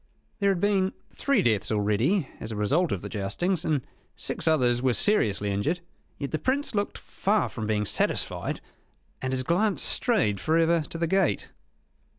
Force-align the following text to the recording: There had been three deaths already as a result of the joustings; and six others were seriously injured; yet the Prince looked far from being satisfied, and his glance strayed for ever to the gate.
There 0.39 0.49
had 0.49 0.59
been 0.59 0.93
three 1.11 1.43
deaths 1.43 1.71
already 1.71 2.27
as 2.39 2.51
a 2.51 2.55
result 2.55 2.91
of 2.91 3.03
the 3.03 3.07
joustings; 3.07 3.63
and 3.63 3.85
six 4.15 4.47
others 4.47 4.81
were 4.81 4.95
seriously 4.95 5.51
injured; 5.51 5.79
yet 6.17 6.31
the 6.31 6.39
Prince 6.39 6.73
looked 6.73 6.97
far 6.97 7.47
from 7.47 7.67
being 7.67 7.85
satisfied, 7.85 8.61
and 9.21 9.31
his 9.31 9.43
glance 9.43 9.83
strayed 9.83 10.39
for 10.39 10.57
ever 10.57 10.81
to 10.89 10.97
the 10.97 11.05
gate. 11.05 11.51